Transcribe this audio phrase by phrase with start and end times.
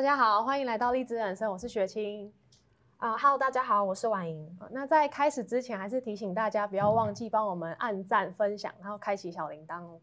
[0.00, 2.32] 大家好，欢迎来到荔枝人生，我是雪清。
[2.96, 4.58] 啊、uh,，Hello，大家好，我是婉莹。
[4.70, 10.00] 那在开始之前，还是提醒大家不要忘记帮我们按赞、分享，然后开启小铃铛哦。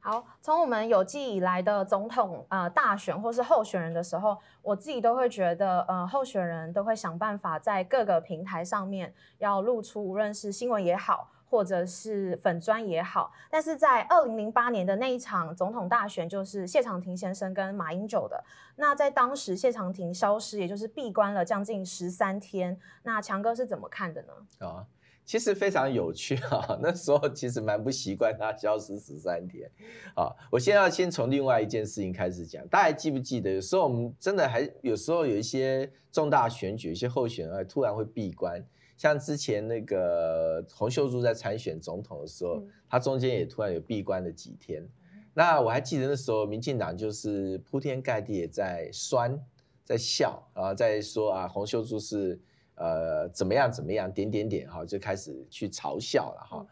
[0.00, 13.32] 好，从我们有记以来的总统呃大选或是候选人的时候，我自己都会觉得呃候选人都会想办法在各个平台上面要露出，无论是新闻也好，或者是粉专也好。
[13.50, 18.42] 但是在二零零八年的那一场总统大选，就是谢长廷先生跟马英九的。
[18.76, 22.78] 那在当时谢长廷消失，也就是闭关了将近十三天。
[23.02, 24.66] 那强哥是怎么看的呢？
[24.66, 24.86] 啊。
[25.24, 29.68] 其实非常有趣啊， 那时候其实蛮不习惯他消失十三天
[30.14, 30.30] 啊。
[30.52, 33.50] 我现在要先从另外一件事情开始讲，大家还记不记得？
[33.50, 38.64] 有时候我们真的还有时候有一些重大选举，有些候选人突然会闭关，
[38.96, 44.86] 像之前那个洪秀柱在参选总统的时候，他中间也突然有闭关了几天。
[45.34, 49.38] 那我还记得那时候民进党就是铺天盖地也在酸，
[49.84, 52.40] 在笑然后，在说啊洪秀柱是。
[52.78, 53.72] 呃，怎么样？
[53.72, 54.12] 怎么样？
[54.12, 56.66] 点点点哈，就开始去嘲笑了哈。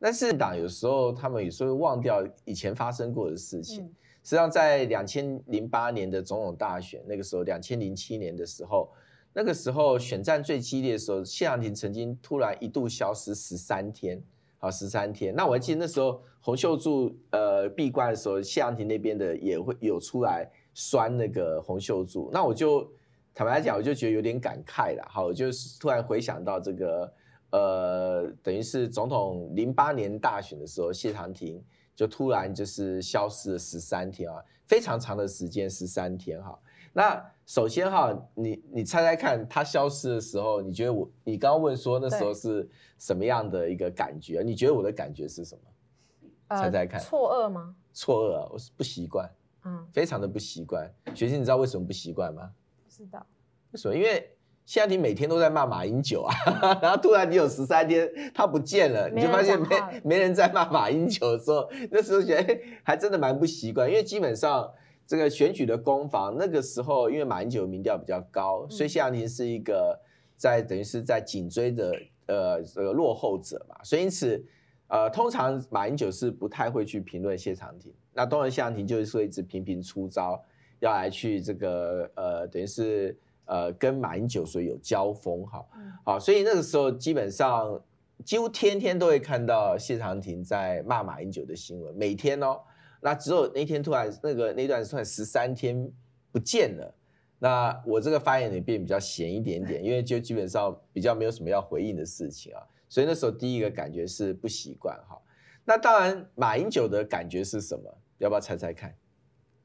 [0.00, 3.86] 但是党有时候他们有时候会忘掉以前发生过的事情。
[4.24, 8.90] 实际上，在两千零八年的总统大选那个时候，两千零七年的时候，
[9.34, 14.22] 那个时候选战最激烈的时候，谢长廷曾经突然一度消失十三天，
[14.56, 15.34] 好，十三天。
[15.34, 22.30] 那我还记得那时候洪秀柱呃闭关的时候，谢长廷那边的也会有出来酸那个洪秀柱。
[22.32, 22.90] 那我就。
[23.36, 25.04] 坦白讲，我就觉得有点感慨了。
[25.10, 25.46] 好，我就
[25.80, 27.12] 突然回想到这个，
[27.50, 31.60] 呃，等于是总统零八年大选的时候，谢长廷
[31.96, 36.56] 就突然就是消失了十三天啊，非常长的时间，十三天哈。
[36.96, 42.66] 那首先哈，你你猜猜看，它消失的时候，你觉得我，你刚刚问说那时候是
[42.98, 44.42] 什么样的一个感觉？
[44.42, 46.56] 你觉得我的感觉是什么？
[46.56, 47.00] 猜猜看。
[47.00, 47.74] 错愕吗？
[47.92, 49.28] 错愕，我是不习惯，
[49.64, 50.88] 嗯，非常的不习惯。
[51.14, 52.50] 学清，你知道为什么不习惯吗？
[52.84, 53.26] 不知道
[53.72, 53.94] 为什么？
[53.94, 54.30] 因为
[54.64, 56.32] 现在你每天都在骂马英九啊，
[56.80, 59.68] 然后突然你有十三天他不见了，你就发现没
[60.04, 63.88] 没人在骂马英九的时候，那时候觉得还真的蛮不习惯。
[63.88, 64.72] 因为基本上
[65.06, 69.98] 这个选举的攻防，那个时候因为马英九民调比较高，所以谢长廷是一个
[70.36, 74.44] 在等于是在紧追的呃这个落后者嘛，所以因此
[74.88, 80.42] 呃通常马英九是不太会去评论谢长廷，那当然谢长廷就是会一直频频出招。
[80.80, 83.16] 要来去这个呃，等于是
[83.46, 85.64] 呃，跟马英九所以有交锋哈，
[86.04, 87.80] 好，所以那个时候基本上
[88.22, 92.60] 几乎天天都会看到谢长廷在骂马英九的新闻，每天哦，
[93.04, 95.92] 那只有那天突然那个那段突然十三天
[96.32, 96.94] 不见了，
[97.38, 105.20] 那我这个发言也变比较闲一点点，因为就基本上比较没有什么要回应的事情啊，所以那时候第一个感觉是不习惯哈。
[105.66, 107.94] 那当然马英九的感觉是什么？
[108.16, 108.96] 要不要猜猜看？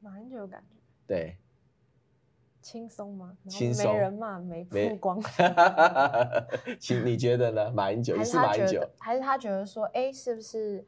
[0.00, 0.76] 马英九的感觉。
[1.06, 1.38] 对，
[2.60, 3.34] 轻松吗？
[3.48, 5.18] 轻松，没人骂，没曝光。
[6.78, 7.70] 请你觉得呢？
[7.70, 10.86] 马英九是马英九，还是他觉得说，哎，是不是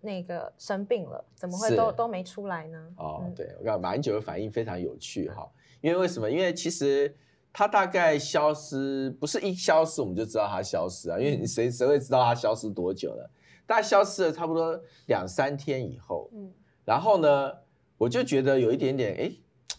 [0.00, 1.24] 那个生病了？
[1.34, 2.78] 怎么会都都没出来呢？
[2.96, 5.48] 哦，嗯、对，我告诉马英九的反应非常有趣哈，
[5.80, 6.30] 因为为什么？
[6.30, 7.14] 因为其实
[7.52, 13.22] 他大概消失不是一消失我们就知道他消失啊，因为你谁谁会知道他消失多久呢？
[13.66, 16.52] 大概消失了差不多两三天以后，嗯，
[16.84, 17.52] 然后呢，
[17.96, 19.32] 我就觉得有一点点哎。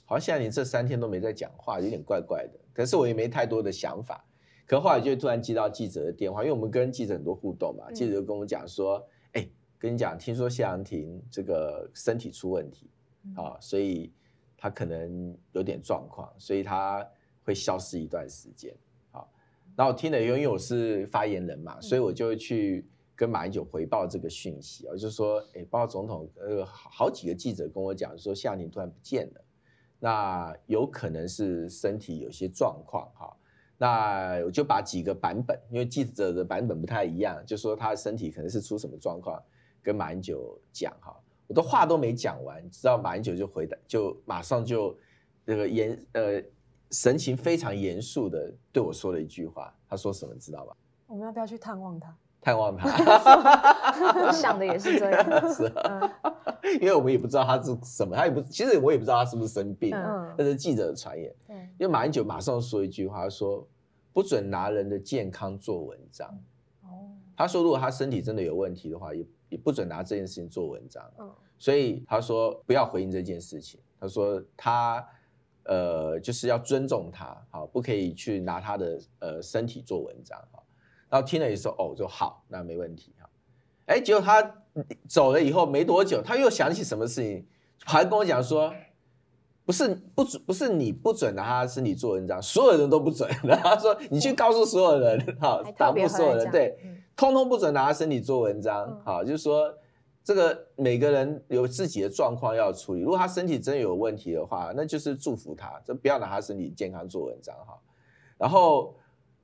[0.03, 2.59] 好像你这三天都没在讲话，有点怪怪的。
[2.73, 4.21] 可是我也没太多的想法。
[4.67, 9.10] 可后来就突然接到记者的电话，因为我们跟记者很多互动嘛，记者就跟我讲说：“哎，
[9.81, 12.87] 跟你讲，听说谢长廷这个身体出问题
[13.35, 14.13] 啊，所以
[14.55, 17.03] 他可能有点状况，所以他
[17.43, 18.71] 会消失一段时间。”
[19.09, 19.27] 好，
[19.75, 29.41] 然后我听了，因为我是发言人嘛，所以我就会去跟马英九回报这个讯息啊，就是说：“哎，包括总统呃，好几个记者跟我讲说，谢长廷突然不见了。”
[29.99, 33.35] 那有可能是身体有些状况哈，
[33.79, 39.41] 那我就把几个版本，因为记者的版本不太一样，就说他的身体可能是出什么状况，
[39.81, 41.15] 跟马英九讲哈，
[41.47, 44.97] 我的话都没讲完，知道马英九就回答，就马上就
[45.45, 46.43] 那个严呃
[46.91, 50.75] 神情非常严肃的对我说了一句话，他说什么知道吧？
[51.07, 52.15] 我们要不要去探望他？
[52.43, 52.89] 探望他，
[54.25, 55.23] 我想的也是这样。
[55.53, 56.11] 是啊，
[56.81, 61.31] 因为我们也不知道他是什么，他也不，其实我也不知道他是不是生病，嗯，这是记者的传言。
[61.77, 63.67] 因为马英九马上说一句话，说
[64.11, 66.27] 不准拿人的健康做文章。
[66.83, 71.07] 哦，他说如果他身体真的有问题的话，也也不准拿这件事情做文章。
[71.19, 73.79] 嗯，所以他说不要回应这件事情。
[73.99, 75.07] 他说他
[75.65, 80.41] 呃就是要尊重他，好，不可以去拿他的呃身体做文章。
[81.07, 83.29] 然后听了也说哦，就好，那没问题哈。
[83.85, 84.63] 哎，结果他
[85.07, 87.45] 走了以后没多久，他又想起什么事情，
[87.83, 88.73] 还跟我讲说，
[89.71, 93.29] 不不是不准，不是你不准拿他身体做文章，所有人都不准。
[93.43, 96.77] 然后他说你去告诉所有人，哈，党部所有人，对，
[97.15, 99.73] 通通不准拿他身体做文章，好，就是说
[100.23, 103.01] 这个每个人有自己的状况要处理。
[103.01, 107.79] 如果他身体真有问题的话，那就是祝福他，就不要拿他身体健康做文章，哈。
[108.37, 108.95] 然后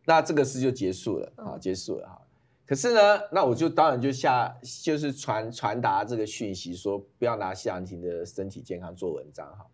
[0.05, 2.21] 那这个事就结束了，好，结束了，哈。
[2.65, 2.99] 可是呢，
[3.31, 4.53] 那我就当然就下
[4.83, 9.65] 就是传传达这个讯息，说不要拿谢长廷的身体健康做文章哈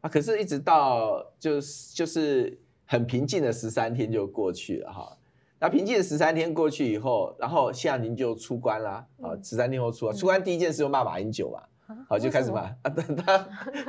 [0.00, 0.08] 啊。
[0.08, 5.16] 可是，一直到就是就是很平静的十三天就过去了哈。
[5.58, 9.32] 那平静的十三天过去以后，然后谢长廷就出关啦啊。
[9.42, 11.62] 十三天后出关，出关第一件事就骂马英九嘛，
[12.08, 12.90] 好就开始骂啊。
[13.24, 13.38] 他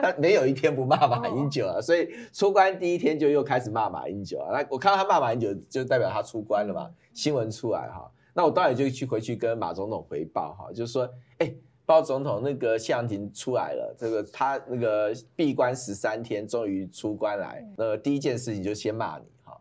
[0.02, 4.50] 他没有一天不骂马英九啊，所以出关第一天就又开始骂马英九啊。
[4.54, 8.10] 那我看到他骂马英九，就代表他出关了嘛，新闻出来哈。
[8.34, 11.10] 那我当然就去回去跟马总统回报哈，就是说，
[11.40, 11.54] 哎，
[11.88, 19.58] 报总统那个谢长廷出来了，这个他那个闭关十三天，终于出关来，那个第一件事情就先骂你哈，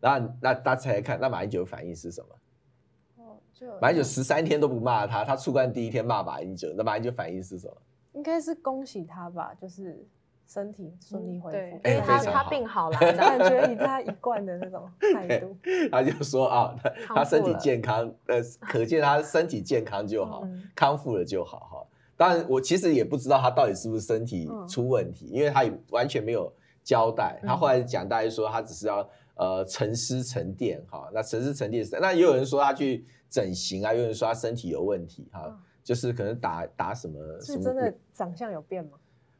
[0.00, 3.24] 然后那大家猜猜看，那马英九的反应是什么？
[3.24, 7.76] 哦，就马英九十三天都不骂他，他出关第一天骂马英九，那马英九反应是什么？
[8.14, 10.02] 应该是恭喜他吧，就是。
[10.46, 15.56] 身体顺利恢复，因为他他病好了， 感觉以他一贯的那种 态度，
[15.90, 16.74] 他就说啊，
[17.06, 21.86] 他他身体健康，呃，可见他身体健康就好，康复了就好哈。
[22.16, 26.50] 当然，我其实也不知道他到底是不是身体出问题，因为他也完全没有
[26.82, 27.38] 交代。
[27.42, 31.10] 他后来讲，大家说他只是要呃沉思沉淀哈。
[31.12, 35.54] 那沉思沉淀是，那也有人说他去整形啊，有人说他身体有问题哈，
[35.84, 38.92] 就是可能打打什么，是真的长相有变吗？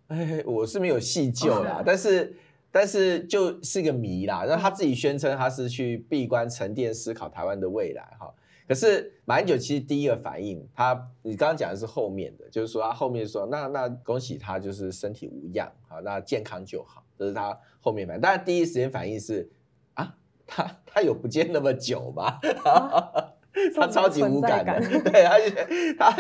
[0.09, 2.37] 哎，我是没有细究啦，但是
[2.71, 4.45] 但是就是个谜啦。
[4.45, 8.33] 然后他自己宣称他是去闭关沉淀思考台湾的未来哈。
[8.69, 18.21] 可是马英九其实第一个反应，他你刚刚讲的是后面的，就是说他后面说那那恭喜他就是身体无恙，好，那健康就好，这是他后面反应。
[18.21, 19.49] 但是第一时间反应是
[19.95, 20.17] 啊，
[20.47, 22.39] 他他有不见那么久吗？
[22.65, 23.33] 啊
[23.75, 26.15] 他超级无感的，对，而且他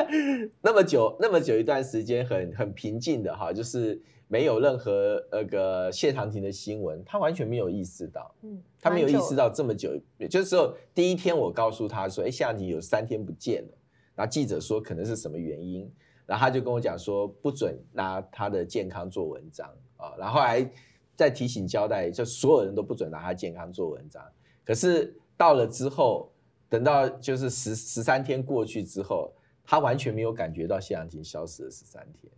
[0.60, 9.90] 那么久那么久一段时间很很平静的哈，就是没有任何那个谢长廷的新闻，他完全没有意识到，嗯，他没有意识到这么久，
[10.28, 13.68] 就是说第一天我告诉他说，哎，谢长廷有三天不见了，
[14.14, 15.90] 然后记者说可能是什么原因，
[16.26, 20.68] 然后他就跟我讲说不准拿他的健康做文章啊，然后还
[21.14, 24.22] 再提醒交代，就所有人都不准拿他健康做文章，
[24.64, 26.30] 可是到了之后。
[26.68, 29.32] 等到就是十十三天过去之后，
[29.64, 32.30] 他完全没有感觉到谢长廷消失了十三天，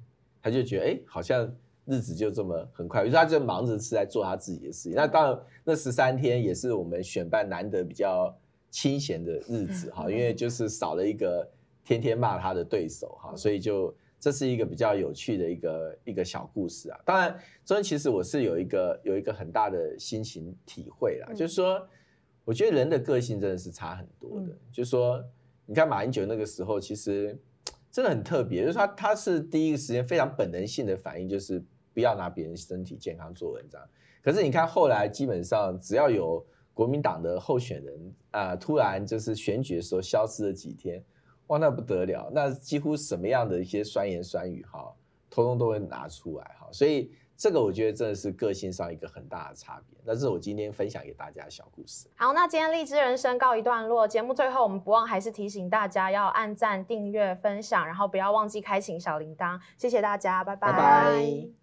[0.42, 1.50] 他就觉得哎、欸，好像
[1.86, 4.92] 日子就这么很快，于是他就忙着是在做他自己的事情。
[4.94, 8.36] 那当然，那十三天也是我们选办难得比较
[8.70, 11.48] 清闲的日子哈，因为就是少了一个
[11.82, 17.00] 天天骂他的对手哈，所以就这是一个比较有趣的一个一个小故事啊。
[17.04, 17.30] 当然，
[17.64, 21.88] 中间其实我是有一个有一个很大的心情体会啦，就是说。
[22.48, 25.22] 我觉得人的个性真的是差很多的，嗯、就是说，
[25.66, 27.38] 你看马英九那个时候，其实
[27.92, 31.62] 真的很特别，就是他他是第一个时间非常本能性的反应，就是
[31.92, 33.78] 不要拿别人身体健康做文章。
[34.22, 36.42] 可是你看后来，基本上只要有
[36.72, 41.04] 国民党的候选人啊、呃，突然就是选举的时候消失了几天，
[41.48, 44.90] 哇，那不得了，那几乎什么样的一些酸言酸语哈，
[45.30, 47.12] 通通都会拿出来哈，所以。
[47.40, 52.08] 这个我觉得真的是个性上一个很大的差别，那这是我今天分享给大家的小故事。
[52.16, 60.72] 好，那今天荔枝人生告一段落，节目最后我们不忘还是提醒大家要按赞、订阅、分享，然后不要忘记开启小铃铛，谢谢大家，拜拜。
[60.72, 61.57] 拜拜。